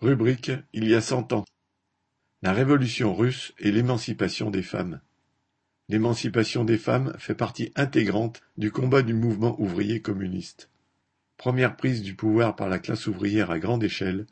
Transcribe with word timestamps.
Rubrique 0.00 0.50
Il 0.72 0.88
y 0.88 0.94
a 0.94 1.02
cent 1.02 1.30
ans. 1.34 1.44
La 2.40 2.54
Révolution 2.54 3.14
russe 3.14 3.52
et 3.58 3.70
l'émancipation 3.70 4.50
des 4.50 4.62
femmes. 4.62 5.02
L'émancipation 5.90 6.64
des 6.64 6.78
femmes 6.78 7.14
fait 7.18 7.34
partie 7.34 7.70
intégrante 7.76 8.40
du 8.56 8.70
combat 8.70 9.02
du 9.02 9.12
mouvement 9.12 9.60
ouvrier 9.60 10.00
communiste. 10.00 10.70
Première 11.36 11.76
prise 11.76 12.00
du 12.00 12.14
pouvoir 12.14 12.56
par 12.56 12.70
la 12.70 12.78
classe 12.78 13.08
ouvrière 13.08 13.50
à 13.50 13.58
grande 13.58 13.84
échelle, 13.84 14.24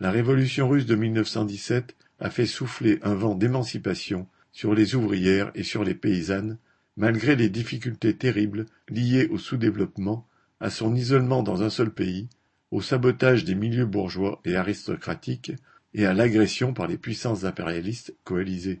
la 0.00 0.10
Révolution 0.10 0.68
russe 0.68 0.86
de 0.86 0.96
1917 0.96 1.94
a 2.18 2.28
fait 2.28 2.46
souffler 2.46 2.98
un 3.02 3.14
vent 3.14 3.36
d'émancipation 3.36 4.26
sur 4.50 4.74
les 4.74 4.96
ouvrières 4.96 5.52
et 5.54 5.62
sur 5.62 5.84
les 5.84 5.94
paysannes, 5.94 6.58
malgré 6.96 7.36
les 7.36 7.48
difficultés 7.48 8.16
terribles 8.16 8.66
liées 8.88 9.28
au 9.28 9.38
sous-développement, 9.38 10.26
à 10.58 10.68
son 10.68 10.96
isolement 10.96 11.44
dans 11.44 11.62
un 11.62 11.70
seul 11.70 11.92
pays, 11.92 12.28
au 12.72 12.80
sabotage 12.80 13.44
des 13.44 13.54
milieux 13.54 13.86
bourgeois 13.86 14.40
et 14.46 14.56
aristocratiques 14.56 15.52
et 15.94 16.06
à 16.06 16.14
l'agression 16.14 16.72
par 16.72 16.86
les 16.86 16.96
puissances 16.96 17.44
impérialistes 17.44 18.14
coalisées. 18.24 18.80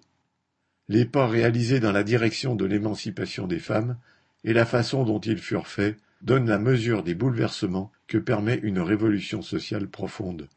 Les 0.88 1.04
pas 1.04 1.28
réalisés 1.28 1.78
dans 1.78 1.92
la 1.92 2.02
direction 2.02 2.56
de 2.56 2.64
l'émancipation 2.64 3.46
des 3.46 3.58
femmes 3.58 3.98
et 4.44 4.54
la 4.54 4.64
façon 4.64 5.04
dont 5.04 5.20
ils 5.20 5.38
furent 5.38 5.68
faits 5.68 5.98
donnent 6.22 6.48
la 6.48 6.58
mesure 6.58 7.02
des 7.02 7.14
bouleversements 7.14 7.92
que 8.06 8.16
permet 8.16 8.58
une 8.62 8.80
révolution 8.80 9.42
sociale 9.42 9.88
profonde. 9.88 10.48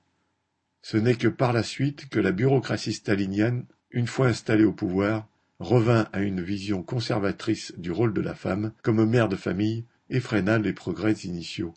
Ce 0.81 0.95
n'est 0.95 1.15
que 1.15 1.27
par 1.27 1.51
la 1.51 1.63
suite 1.63 2.07
que 2.09 2.21
la 2.21 2.31
bureaucratie 2.31 2.93
stalinienne, 2.93 3.65
une 3.91 4.07
fois 4.07 4.27
installée 4.27 4.63
au 4.63 4.73
pouvoir, 4.73 5.27
revint 5.59 6.07
à 6.13 6.21
une 6.21 6.41
vision 6.41 6.83
conservatrice 6.83 7.73
du 7.77 7.91
rôle 7.91 8.13
de 8.13 8.21
la 8.21 8.35
femme 8.35 8.71
comme 8.81 9.03
mère 9.03 9.27
de 9.27 9.35
famille 9.35 9.83
et 10.09 10.21
freina 10.21 10.57
les 10.57 10.73
progrès 10.73 11.13
initiaux. 11.23 11.73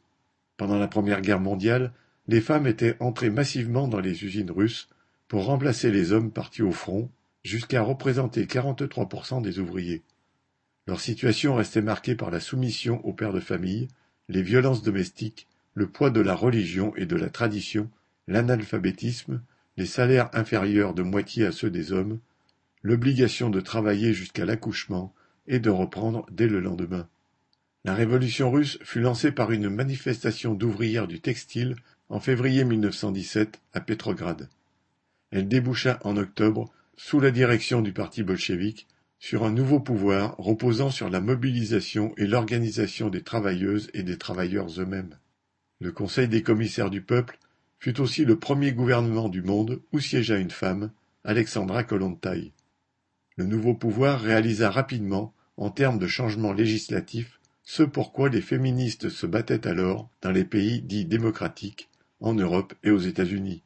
Pendant 0.59 0.77
la 0.77 0.89
Première 0.89 1.23
Guerre 1.23 1.41
mondiale, 1.41 1.93
les 2.27 2.41
femmes 2.41 2.67
étaient 2.67 2.97
entrées 2.99 3.31
massivement 3.31 3.87
dans 3.87 4.01
les 4.01 4.25
usines 4.25 4.51
russes 4.51 4.89
pour 5.29 5.45
remplacer 5.45 5.91
les 5.93 6.13
hommes 6.13 6.33
partis 6.33 6.63
au 6.63 6.73
front, 6.73 7.11
jusqu'à 7.45 7.81
représenter 7.81 8.45
43% 8.45 9.41
des 9.41 9.61
ouvriers. 9.61 10.03
Leur 10.89 11.01
situation 11.01 11.55
restait 11.55 11.81
marquée 11.81 12.17
par 12.17 12.33
la 12.33 12.41
soumission 12.41 13.01
aux 13.07 13.13
pères 13.13 13.33
de 13.33 13.41
famille, 13.41 13.87
les 14.29 14.43
violences 14.43 14.83
domestiques, 14.83 15.47
le 15.75 15.87
poids 15.87 16.11
de 16.11 16.21
la 16.21 16.35
religion 16.35 16.93
et 16.97 17.07
de 17.07 17.15
la 17.15 17.31
tradition, 17.31 17.89
l'analphabétisme, 18.27 19.41
les 19.77 19.87
salaires 19.87 20.29
inférieurs 20.33 20.93
de 20.93 21.03
moitié 21.03 21.47
à 21.47 21.53
ceux 21.53 21.71
des 21.71 21.93
hommes, 21.93 22.19
l'obligation 22.83 23.49
de 23.49 23.61
travailler 23.61 24.13
jusqu'à 24.13 24.45
l'accouchement 24.45 25.15
et 25.47 25.61
de 25.61 25.71
reprendre 25.71 26.27
dès 26.33 26.49
le 26.49 26.59
lendemain. 26.59 27.09
La 27.85 27.95
Révolution 27.95 28.51
russe 28.51 28.79
fut 28.83 29.01
lancée 29.01 29.33
par 29.33 29.53
une 29.53 29.71
manifestation 29.71 30.55
d'ouvrières 30.55 31.07
du 31.07 31.21
textile 31.21 31.77
en 32.09 32.21
février 32.21 32.65
1917 32.65 33.61
à 33.73 33.81
Petrograd. 33.81 34.49
Elle 35.31 35.49
déboucha 35.49 36.01
en 36.03 36.17
octobre, 36.17 36.73
sous 36.97 37.21
la 37.21 37.31
direction 37.31 37.81
du 37.81 37.93
parti 37.93 38.23
bolchevique, 38.23 38.89
sur 39.21 39.45
un 39.45 39.53
nouveau 39.53 39.81
pouvoir 39.81 40.37
reposant 40.39 40.91
sur 40.91 41.11
la 41.11 41.21
mobilisation 41.21 42.13
et 42.17 42.27
l'organisation 42.27 43.11
des 43.11 43.23
travailleuses 43.23 43.91
et 43.95 44.03
des 44.03 44.19
travailleurs 44.19 44.69
eux-mêmes. 44.81 45.17
Le 45.81 45.93
Conseil 45.93 46.29
des 46.29 46.43
commissaires 46.43 46.91
du 46.91 47.03
peuple 47.03 47.39
fut 47.79 48.01
aussi 48.01 48.25
le 48.25 48.39
premier 48.39 48.73
gouvernement 48.73 49.29
du 49.29 49.43
monde 49.43 49.81
où 49.93 50.01
siégea 50.01 50.37
une 50.37 50.51
femme, 50.51 50.91
Alexandra 51.25 51.85
Kollontai. 51.85 52.53
Le 53.37 53.45
nouveau 53.45 53.75
pouvoir 53.75 54.21
réalisa 54.21 54.71
rapidement, 54.71 55.35
en 55.57 55.71
termes 55.71 55.99
de 55.99 56.07
changements 56.07 56.53
législatifs, 56.53 57.38
ce 57.71 57.83
pourquoi 57.83 58.31
les 58.31 58.41
féministes 58.41 59.11
se 59.11 59.27
battaient 59.27 59.69
alors 59.69 60.09
dans 60.23 60.31
les 60.31 60.47
pays 60.47 60.81
dits 60.81 61.05
démocratiques, 61.05 61.91
en 62.19 62.33
Europe 62.33 62.73
et 62.83 62.91
aux 62.91 62.99
États-Unis. 62.99 63.63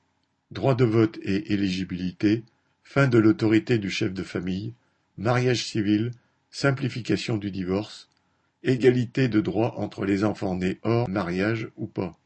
Droit 0.50 0.74
de 0.74 0.84
vote 0.84 1.20
et 1.22 1.52
éligibilité, 1.52 2.42
fin 2.82 3.06
de 3.06 3.18
l'autorité 3.18 3.78
du 3.78 3.90
chef 3.90 4.12
de 4.12 4.24
famille, 4.24 4.74
mariage 5.18 5.64
civil, 5.64 6.10
simplification 6.50 7.36
du 7.36 7.52
divorce, 7.52 8.08
égalité 8.64 9.28
de 9.28 9.40
droit 9.40 9.74
entre 9.76 10.04
les 10.04 10.24
enfants 10.24 10.56
nés 10.56 10.80
hors 10.82 11.08
mariage 11.08 11.68
ou 11.76 11.86
pas, 11.86 12.18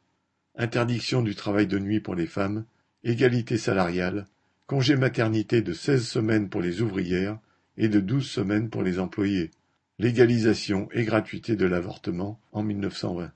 interdiction 0.57 1.21
du 1.21 1.35
travail 1.35 1.67
de 1.67 1.79
nuit 1.79 2.01
pour 2.01 2.15
les 2.15 2.27
femmes, 2.27 2.65
égalité 3.05 3.59
salariale, 3.59 4.25
congé 4.67 4.97
maternité 4.97 5.61
de 5.61 5.75
seize 5.75 6.09
semaines 6.09 6.49
pour 6.49 6.63
les 6.63 6.81
ouvrières 6.81 7.39
et 7.77 7.91
de 7.91 8.01
douze 8.01 8.31
semaines 8.31 8.71
pour 8.71 8.83
les 8.83 8.99
employés. 8.99 9.51
Légalisation 9.99 10.89
et 10.93 11.05
gratuité 11.05 11.57
de 11.57 11.65
l'avortement 11.65 12.39
en 12.53 12.63
1920. 12.63 13.33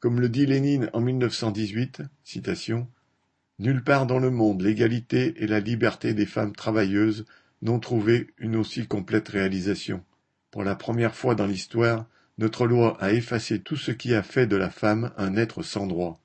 Comme 0.00 0.20
le 0.20 0.30
dit 0.30 0.46
Lénine 0.46 0.88
en 0.94 1.02
1918, 1.02 2.02
citation, 2.24 2.88
Nulle 3.58 3.84
part 3.84 4.06
dans 4.06 4.18
le 4.18 4.30
monde 4.30 4.62
l'égalité 4.62 5.42
et 5.42 5.46
la 5.46 5.60
liberté 5.60 6.14
des 6.14 6.24
femmes 6.24 6.54
travailleuses 6.56 7.26
n'ont 7.60 7.78
trouvé 7.78 8.28
une 8.38 8.56
aussi 8.56 8.86
complète 8.86 9.28
réalisation. 9.28 10.02
Pour 10.50 10.64
la 10.64 10.76
première 10.76 11.14
fois 11.14 11.34
dans 11.34 11.46
l'histoire, 11.46 12.06
notre 12.38 12.66
loi 12.66 12.96
a 13.02 13.12
effacé 13.12 13.60
tout 13.60 13.76
ce 13.76 13.90
qui 13.90 14.14
a 14.14 14.22
fait 14.22 14.46
de 14.46 14.56
la 14.56 14.70
femme 14.70 15.12
un 15.18 15.36
être 15.36 15.62
sans 15.62 15.86
droit. 15.86 16.20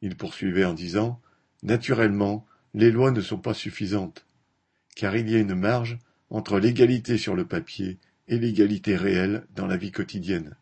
Il 0.00 0.16
poursuivait 0.16 0.64
en 0.64 0.74
disant 0.74 1.20
Naturellement, 1.64 2.46
les 2.74 2.92
lois 2.92 3.10
ne 3.10 3.20
sont 3.20 3.38
pas 3.38 3.54
suffisantes, 3.54 4.26
car 4.94 5.16
il 5.16 5.28
y 5.28 5.34
a 5.34 5.40
une 5.40 5.56
marge 5.56 5.98
entre 6.30 6.60
l'égalité 6.60 7.18
sur 7.18 7.34
le 7.34 7.44
papier 7.44 7.98
l'égalité 8.38 8.96
réelle 8.96 9.44
dans 9.54 9.66
la 9.66 9.76
vie 9.76 9.92
quotidienne. 9.92 10.56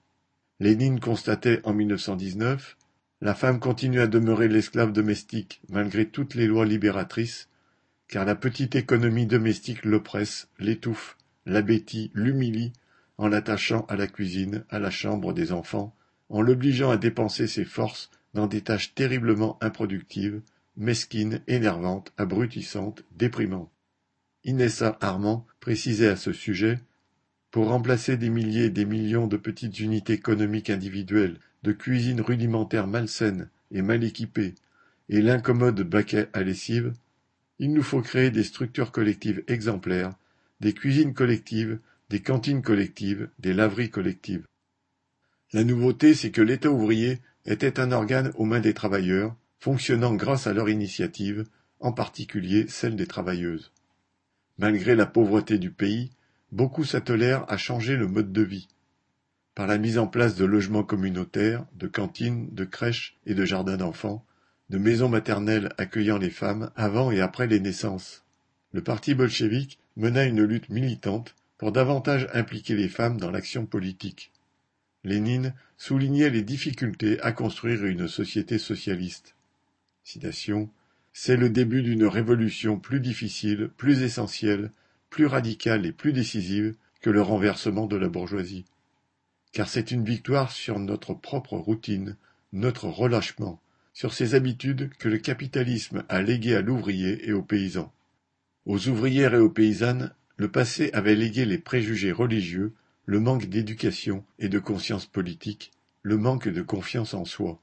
Lénine 0.61 1.01
constatait 1.01 1.61
en 1.65 1.73
1919 1.73 2.77
La 3.21 3.35
femme 3.35 3.61
continue 3.61 4.01
à 4.01 4.07
demeurer 4.07 4.49
l'esclave 4.49 4.93
domestique 4.93 5.61
malgré 5.69 6.07
toutes 6.07 6.35
les 6.35 6.47
lois 6.47 6.67
libératrices, 6.67 7.49
car 8.09 8.25
la 8.25 8.35
petite 8.35 8.75
économie 8.75 9.27
domestique 9.27 9.85
l'oppresse, 9.85 10.49
l'étouffe, 10.59 11.17
l'abétit, 11.47 12.11
l'humilie, 12.15 12.73
en 13.19 13.29
l'attachant 13.29 13.85
à 13.89 13.97
la 13.97 14.07
cuisine, 14.07 14.65
à 14.71 14.79
la 14.79 14.91
chambre 14.91 15.33
des 15.33 15.53
enfants, 15.53 15.95
en 16.29 16.41
l'obligeant 16.41 16.91
à 16.91 16.97
dépenser 16.97 17.47
ses 17.47 17.65
forces 17.65 18.11
dans 18.35 18.47
des 18.47 18.61
tâches 18.61 18.95
terriblement 18.95 19.59
improductives, 19.61 20.41
mesquines, 20.77 21.41
énervantes, 21.49 22.13
abrutissantes, 22.17 23.05
déprimantes. 23.17 23.71
Inessa 24.45 24.97
Armand 25.01 25.47
précisait 25.61 26.09
à 26.09 26.17
ce 26.17 26.33
sujet 26.33 26.81
pour 27.51 27.69
remplacer 27.69 28.17
des 28.17 28.31
milliers 28.31 28.67
et 28.67 28.71
des 28.71 28.85
millions 28.85 29.27
de 29.27 29.37
petites 29.37 29.81
unités 29.81 30.15
économiques 30.15 30.71
individuelles, 30.71 31.39
de 31.63 31.73
cuisines 31.73 32.21
rudimentaires 32.21 32.87
malsaines 32.87 33.49
et 33.71 33.83
mal 33.83 34.05
équipées, 34.05 34.55
et 35.09 35.23
l'incommode 35.23 35.81
baquet 35.83 36.29
à 36.33 36.43
lessive, 36.43 36.93
il 37.59 37.73
nous 37.73 37.83
faut 37.83 38.03
créer 38.03 38.31
des 38.31 38.45
structures 38.45 38.93
collectives 38.93 39.43
exemplaires, 39.49 40.15
des 40.61 40.73
cuisines 40.73 41.15
collectives, 41.15 41.79
des 42.11 42.21
cantines 42.21 42.63
collectives, 42.63 43.29
des 43.39 43.53
laveries 43.53 43.91
collectives. 43.91 44.47
La 45.53 45.65
nouveauté, 45.65 46.15
c'est 46.15 46.31
que 46.31 46.43
l'État 46.43 46.71
ouvrier 46.71 47.19
était 47.47 47.81
un 47.81 47.93
organe 47.93 48.33
aux 48.37 48.45
mains 48.45 48.61
des 48.61 48.75
travailleurs, 48.75 49.35
fonctionnant 49.59 50.15
grâce 50.15 50.47
à 50.47 50.53
leur 50.53 50.69
initiative, 50.69 51.45
en 51.81 51.93
particulier 51.93 52.67
celle 52.69 52.97
des 52.97 53.07
travailleuses. 53.07 53.73
Malgré 54.59 54.95
la 54.95 55.07
pauvreté 55.07 55.59
du 55.59 55.71
pays, 55.71 56.11
Beaucoup 56.51 56.85
s'attelèrent 56.85 57.45
à 57.51 57.57
changer 57.57 57.97
le 57.97 58.07
mode 58.07 58.33
de 58.33 58.43
vie. 58.43 58.69
Par 59.55 59.67
la 59.67 59.77
mise 59.77 59.99
en 59.99 60.07
place 60.07 60.35
de 60.37 60.45
logements 60.45 60.85
communautaires, 60.85 61.67
de 61.75 61.89
cantines, 61.89 62.49
de 62.55 62.65
crèches 62.65 63.17
et 63.27 63.35
de 63.35 63.45
jardins 63.45 63.77
d'enfants, 63.77 64.25
de 64.71 64.79
maisons 64.79 65.09
maternelles 65.09 65.73
accueillant 65.79 66.19
les 66.19 66.31
femmes 66.31 66.71
avant 66.77 67.11
et 67.11 67.21
après 67.21 67.47
les 67.47 67.61
naissances. 67.61 68.25
Le 68.73 68.83
parti 68.83 69.15
bolchevique 69.15 69.79
mena 69.97 70.25
une 70.25 70.43
lutte 70.43 70.69
militante 70.69 71.35
pour 71.59 71.73
davantage 71.73 72.29
impliquer 72.33 72.77
les 72.77 72.89
femmes 72.89 73.19
dans 73.19 73.31
l'action 73.31 73.67
politique. 73.67 74.31
Lénine 75.05 75.55
soulignait 75.77 76.31
les 76.31 76.43
difficultés 76.43 77.21
à 77.21 77.33
construire 77.33 77.85
une 77.85 78.09
société 78.09 78.59
socialiste. 78.59 79.35
Citation 80.05 80.71
C'est 81.13 81.37
le 81.37 81.51
début 81.51 81.83
d'une 81.83 82.07
révolution 82.07 82.79
plus 82.79 83.01
difficile, 83.01 83.71
plus 83.77 84.03
essentielle, 84.03 84.71
plus 85.11 85.27
radicale 85.27 85.87
et 85.87 85.93
plus 85.93 86.13
décisive 86.13 86.75
que 87.01 87.11
le 87.11 87.23
renversement 87.23 87.87
de 87.87 87.97
la 87.97 88.09
bourgeoisie. 88.09 88.65
Car 89.53 89.69
c'est 89.69 89.91
une 89.91 90.05
victoire 90.05 90.53
sur 90.53 90.79
notre 90.79 91.15
propre 91.15 91.57
routine, 91.57 92.17
notre 92.53 92.89
relâchement, 92.89 93.61
sur 93.93 94.13
ces 94.13 94.35
habitudes 94.35 94.91
que 94.99 95.09
le 95.09 95.19
capitalisme 95.19 96.05
a 96.09 96.23
léguées 96.23 96.57
à 96.57 96.63
l'ouvrier 96.63 97.29
et 97.29 97.33
aux 97.33 97.43
paysans. 97.43 97.93
Aux 98.67 98.89
ouvrières 98.89 99.35
et 99.35 99.39
aux 99.39 99.51
paysannes, 99.51 100.13
le 100.37 100.51
passé 100.51 100.91
avait 100.93 101.17
légué 101.17 101.45
les 101.45 101.59
préjugés 101.59 102.13
religieux, 102.13 102.75
le 103.07 103.19
manque 103.19 103.47
d'éducation 103.47 104.25
et 104.39 104.49
de 104.49 104.59
conscience 104.59 105.07
politique, 105.07 105.73
le 106.03 106.17
manque 106.17 106.49
de 106.49 106.63
confiance 106.63 107.15
en 107.15 107.25
soi. 107.25 107.61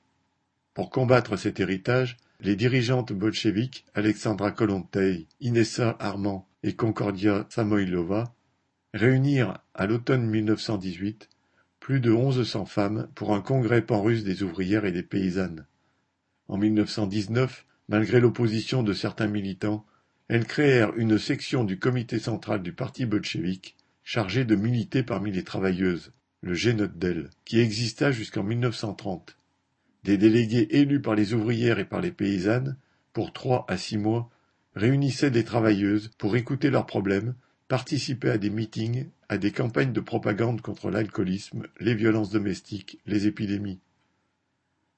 Pour 0.73 0.89
combattre 0.89 1.37
cet 1.37 1.59
héritage, 1.59 2.17
les 2.41 2.55
dirigeantes 2.55 3.13
bolcheviques 3.13 3.85
Alexandra 3.93 4.51
Kollontai, 4.51 5.27
Inessa 5.39 5.95
Armand 5.99 6.47
et 6.65 6.73
Concordia 6.73 7.45
Samoïlova 7.49 8.35
réunirent 8.93 9.59
à 9.73 9.85
l'automne 9.85 10.25
1918 10.25 11.29
plus 11.79 12.01
de 12.01 12.11
onze 12.11 12.45
cents 12.45 12.65
femmes 12.65 13.07
pour 13.15 13.33
un 13.33 13.41
congrès 13.41 13.81
pan-russe 13.81 14.25
des 14.25 14.43
ouvrières 14.43 14.83
et 14.83 14.91
des 14.91 15.03
paysannes. 15.03 15.65
En 16.49 16.57
1919, 16.57 17.65
Malgré 17.87 18.19
l'opposition 18.19 18.81
de 18.81 18.93
certains 18.93 19.27
militants, 19.27 19.85
elles 20.27 20.45
créèrent 20.45 20.95
une 20.95 21.19
section 21.19 21.63
du 21.63 21.77
comité 21.77 22.17
central 22.17 22.63
du 22.63 22.73
parti 22.73 23.05
bolchevique 23.05 23.77
chargée 24.03 24.43
de 24.43 24.55
militer 24.55 25.03
parmi 25.03 25.31
les 25.31 25.43
travailleuses, 25.43 26.11
le 26.41 26.55
Génotdel, 26.55 27.29
qui 27.43 27.59
exista 27.59 28.11
jusqu'en 28.11 28.43
1930. 28.43 29.37
Des 30.03 30.17
délégués 30.17 30.67
élus 30.71 31.01
par 31.01 31.13
les 31.13 31.33
ouvrières 31.33 31.77
et 31.77 31.85
par 31.85 32.01
les 32.01 32.11
paysannes, 32.11 32.77
pour 33.13 33.33
trois 33.33 33.65
à 33.67 33.77
six 33.77 33.97
mois, 33.97 34.29
réunissaient 34.75 35.31
des 35.31 35.43
travailleuses 35.43 36.11
pour 36.17 36.35
écouter 36.35 36.69
leurs 36.69 36.85
problèmes, 36.85 37.35
participer 37.67 38.29
à 38.29 38.37
des 38.37 38.49
meetings, 38.49 39.07
à 39.29 39.37
des 39.37 39.51
campagnes 39.51 39.93
de 39.93 40.01
propagande 40.01 40.61
contre 40.61 40.91
l'alcoolisme, 40.91 41.67
les 41.79 41.95
violences 41.95 42.29
domestiques, 42.29 42.99
les 43.05 43.27
épidémies. 43.27 43.79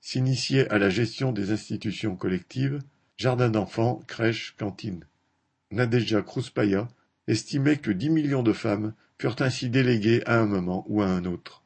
S'initier 0.01 0.69
à 0.69 0.77
la 0.77 0.89
gestion 0.89 1.31
des 1.31 1.51
institutions 1.51 2.15
collectives, 2.15 2.81
jardins 3.17 3.49
d'enfants, 3.49 4.01
crèches, 4.07 4.55
cantines. 4.57 5.05
Nadezhda 5.71 6.21
Krouspaya 6.21 6.87
estimait 7.27 7.77
que 7.77 7.91
dix 7.91 8.09
millions 8.09 8.43
de 8.43 8.53
femmes 8.53 8.93
furent 9.19 9.35
ainsi 9.39 9.69
déléguées 9.69 10.23
à 10.25 10.39
un 10.39 10.45
moment 10.45 10.85
ou 10.87 11.01
à 11.01 11.07
un 11.07 11.25
autre. 11.25 11.63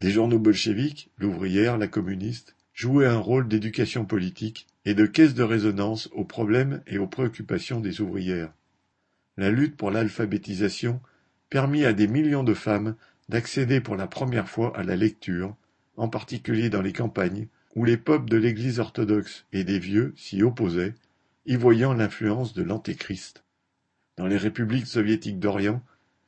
Des 0.00 0.10
journaux 0.10 0.38
bolcheviques, 0.38 1.10
l'ouvrière, 1.18 1.78
la 1.78 1.88
communiste, 1.88 2.56
jouaient 2.72 3.06
un 3.06 3.18
rôle 3.18 3.48
d'éducation 3.48 4.04
politique 4.04 4.66
et 4.84 4.94
de 4.94 5.06
caisse 5.06 5.34
de 5.34 5.42
résonance 5.42 6.08
aux 6.12 6.24
problèmes 6.24 6.82
et 6.86 6.98
aux 6.98 7.06
préoccupations 7.06 7.80
des 7.80 8.00
ouvrières. 8.00 8.52
La 9.36 9.50
lutte 9.50 9.76
pour 9.76 9.90
l'alphabétisation 9.90 11.00
permit 11.48 11.84
à 11.84 11.92
des 11.92 12.08
millions 12.08 12.44
de 12.44 12.54
femmes 12.54 12.96
d'accéder 13.28 13.80
pour 13.80 13.96
la 13.96 14.06
première 14.06 14.48
fois 14.48 14.76
à 14.76 14.82
la 14.82 14.96
lecture, 14.96 15.56
en 15.96 16.08
particulier 16.08 16.70
dans 16.70 16.82
les 16.82 16.92
campagnes, 16.92 17.48
où 17.74 17.84
les 17.84 17.96
peuples 17.96 18.28
de 18.28 18.36
l'Église 18.36 18.80
orthodoxe 18.80 19.46
et 19.52 19.64
des 19.64 19.78
vieux 19.78 20.12
s'y 20.16 20.42
opposaient, 20.42 20.94
y 21.46 21.56
voyant 21.56 21.94
l'influence 21.94 22.52
de 22.52 22.62
l'Antéchrist. 22.62 23.44
Dans 24.16 24.26
les 24.26 24.36
républiques 24.36 24.86
soviétiques 24.86 25.38
d'Orient, 25.38 25.82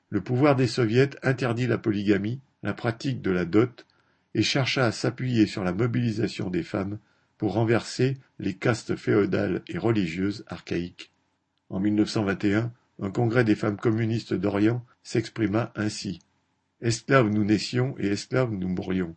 le 0.08 0.20
pouvoir 0.20 0.56
des 0.56 0.66
soviets 0.66 1.10
interdit 1.22 1.66
la 1.66 1.78
polygamie, 1.78 2.40
la 2.62 2.72
pratique 2.72 3.20
de 3.20 3.30
la 3.30 3.44
dot, 3.44 3.86
et 4.34 4.42
chercha 4.42 4.86
à 4.86 4.92
s'appuyer 4.92 5.46
sur 5.46 5.64
la 5.64 5.72
mobilisation 5.72 6.50
des 6.50 6.62
femmes 6.62 6.98
pour 7.44 7.52
renverser 7.52 8.16
les 8.38 8.54
castes 8.54 8.96
féodales 8.96 9.60
et 9.68 9.76
religieuses 9.76 10.46
archaïques. 10.46 11.12
En 11.68 11.78
1921, 11.78 12.72
un 13.02 13.10
congrès 13.10 13.44
des 13.44 13.54
femmes 13.54 13.76
communistes 13.76 14.32
d'Orient 14.32 14.82
s'exprima 15.02 15.70
ainsi. 15.76 16.20
Esclaves 16.80 17.28
nous 17.28 17.44
naissions 17.44 17.96
et 17.98 18.06
esclaves 18.06 18.54
nous 18.54 18.68
mourions. 18.68 19.14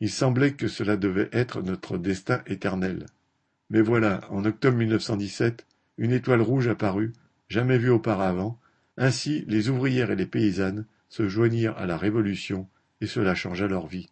Il 0.00 0.08
semblait 0.08 0.54
que 0.54 0.68
cela 0.68 0.96
devait 0.96 1.28
être 1.32 1.60
notre 1.60 1.98
destin 1.98 2.40
éternel. 2.46 3.04
Mais 3.68 3.82
voilà, 3.82 4.22
en 4.30 4.46
octobre 4.46 4.78
1917, 4.78 5.66
une 5.98 6.12
étoile 6.12 6.40
rouge 6.40 6.68
apparut, 6.68 7.12
jamais 7.50 7.76
vue 7.76 7.90
auparavant. 7.90 8.58
Ainsi, 8.96 9.44
les 9.48 9.68
ouvrières 9.68 10.10
et 10.10 10.16
les 10.16 10.24
paysannes 10.24 10.86
se 11.10 11.28
joignirent 11.28 11.76
à 11.76 11.84
la 11.84 11.98
Révolution, 11.98 12.70
et 13.02 13.06
cela 13.06 13.34
changea 13.34 13.66
leur 13.66 13.86
vie. 13.86 14.08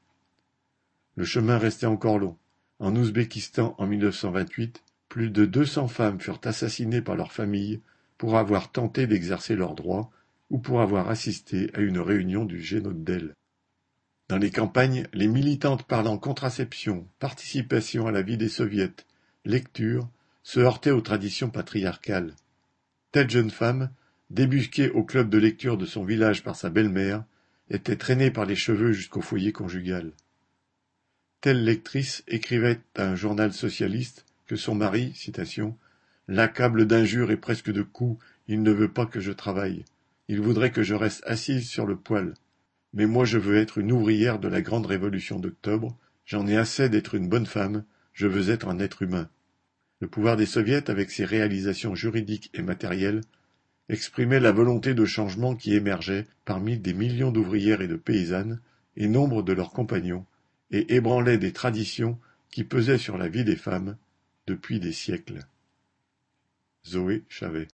Le 1.17 1.25
chemin 1.25 1.57
restait 1.57 1.87
encore 1.87 2.19
long. 2.19 2.37
En 2.81 2.97
Ouzbékistan, 2.97 3.75
en 3.79 3.87
1928, 3.87 4.83
plus 5.09 5.31
de 5.31 5.45
200 5.45 5.89
femmes 5.89 6.21
furent 6.21 6.41
assassinées 6.45 7.03
par 7.03 7.15
leurs 7.15 7.33
familles 7.33 7.81
pour 8.19 8.37
avoir 8.37 8.73
tenté 8.73 9.07
d'exercer 9.07 9.55
leurs 9.55 9.75
droits 9.75 10.11
ou 10.51 10.59
pour 10.59 10.81
avoir 10.81 11.09
assisté 11.09 11.71
à 11.75 11.81
une 11.81 12.01
réunion 12.01 12.45
du 12.45 12.61
Génodel. 12.61 13.35
Dans 14.29 14.39
les 14.39 14.51
campagnes, 14.51 15.07
les 15.13 15.29
militantes 15.29 15.85
parlant 15.85 16.19
contraception, 16.19 17.07
participation 17.19 18.07
à 18.07 18.13
la 18.13 18.23
vie 18.23 18.39
des 18.39 18.49
soviets, 18.49 18.95
lecture, 19.45 20.09
se 20.43 20.61
heurtaient 20.61 20.91
aux 20.91 21.01
traditions 21.01 21.51
patriarcales. 21.51 22.35
Telle 23.13 23.31
jeune 23.31 23.51
femme, 23.51 23.91
débusquée 24.31 24.91
au 24.91 25.05
club 25.05 25.29
de 25.29 25.39
lecture 25.39 25.77
de 25.77 25.87
son 25.87 26.05
village 26.05 26.43
par 26.43 26.57
sa 26.57 26.71
belle-mère, 26.71 27.25
était 27.71 27.97
traînée 27.97 28.31
par 28.31 28.47
les 28.47 28.57
cheveux 28.57 28.93
jusqu'au 28.93 29.21
foyer 29.21 29.53
conjugal. 29.53 30.13
Telle 31.45 31.63
lectrice 31.63 32.25
écrivait 32.27 32.81
à 32.95 33.07
un 33.07 33.17
journal 33.17 33.53
socialiste 33.53 34.25
que 34.47 34.57
son 34.57 34.75
mari, 34.75 35.13
citation, 35.15 35.77
l'accable 36.27 36.87
d'injures 36.87 37.31
et 37.31 37.37
presque 37.37 37.71
de 37.71 37.83
coups, 37.83 38.19
il 38.49 38.63
ne 38.63 38.71
veut 38.71 38.91
pas 38.91 39.05
que 39.05 39.21
je 39.21 39.31
travaille. 39.31 39.85
Il 40.29 40.41
voudrait 40.41 40.71
que 40.71 40.83
je 40.83 40.95
reste 40.95 41.23
assise 41.27 41.69
sur 41.69 41.85
le 41.85 41.97
poêle. 41.97 42.33
Mais 42.95 43.05
moi 43.05 43.27
je 43.27 43.37
veux 43.37 43.59
être 43.59 43.77
une 43.77 43.93
ouvrière 43.93 44.39
de 44.39 44.49
la 44.49 44.63
grande 44.63 44.87
révolution 44.87 45.39
d'octobre, 45.39 45.99
j'en 46.25 46.47
ai 46.47 46.57
assez 46.57 46.89
d'être 46.89 47.15
une 47.15 47.29
bonne 47.29 47.45
femme, 47.45 47.85
je 48.15 48.27
veux 48.27 48.49
être 48.49 48.69
un 48.69 48.79
être 48.79 49.03
humain. 49.03 49.29
Le 50.01 50.09
pouvoir 50.09 50.39
des 50.39 50.47
soviets, 50.47 50.89
avec 50.89 51.11
ses 51.11 51.27
réalisations 51.27 51.95
juridiques 51.95 52.49
et 52.55 52.63
matérielles, 52.63 53.21
exprimait 53.91 54.41
la 54.41 54.53
volonté 54.53 54.95
de 54.95 55.05
changement 55.05 55.55
qui 55.57 55.75
émergeait 55.75 56.27
parmi 56.47 56.79
des 56.79 56.95
millions 56.95 57.33
d'ouvrières 57.33 57.83
et 57.83 57.89
de 57.89 57.97
paysannes, 57.97 58.63
et 58.97 59.09
nombre 59.09 59.43
de 59.43 59.53
leurs 59.53 59.73
compagnons, 59.73 60.25
et 60.75 60.97
ébranlait 60.97 61.39
des 61.39 61.53
traditions 61.53 62.19
qui 62.51 62.65
pesaient 62.65 62.99
sur 62.99 63.17
la 63.17 63.29
vie 63.29 63.45
des 63.45 63.55
femmes 63.55 63.97
depuis 64.49 64.81
des 64.81 64.93
siècles. 64.93 65.47
Zoé 66.85 67.23
Chavet 67.29 67.63